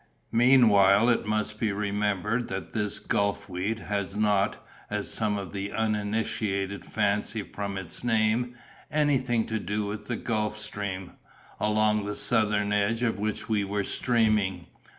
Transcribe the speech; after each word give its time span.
Meanwhile 0.31 1.09
it 1.09 1.27
must 1.27 1.59
be 1.59 1.71
remembered 1.71 2.47
that 2.47 2.73
this 2.73 2.97
gulf 2.97 3.47
weed 3.47 3.77
has 3.77 4.15
not, 4.15 4.65
as 4.89 5.13
some 5.13 5.37
of 5.37 5.53
the 5.53 5.71
uninitiated 5.71 6.87
fancy 6.87 7.43
from 7.43 7.77
its 7.77 8.03
name, 8.03 8.55
anything 8.89 9.45
to 9.45 9.59
do 9.59 9.85
with 9.85 10.07
the 10.07 10.15
Gulf 10.15 10.57
Stream, 10.57 11.11
along 11.59 12.05
the 12.05 12.15
southern 12.15 12.71
edge 12.73 13.03
of 13.03 13.19
which 13.19 13.47
we 13.47 13.63
were 13.63 13.83
streaming. 13.83 14.65